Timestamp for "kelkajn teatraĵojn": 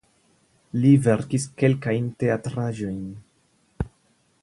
1.63-3.05